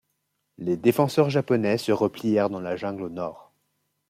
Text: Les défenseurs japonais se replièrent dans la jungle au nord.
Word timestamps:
Les 0.57 0.77
défenseurs 0.77 1.29
japonais 1.29 1.77
se 1.77 1.91
replièrent 1.91 2.49
dans 2.49 2.59
la 2.59 2.75
jungle 2.75 3.03
au 3.03 3.09
nord. 3.09 3.53